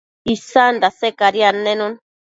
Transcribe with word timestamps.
isan 0.33 0.73
dase 0.81 1.07
cadi 1.19 1.41
annenun 1.49 1.93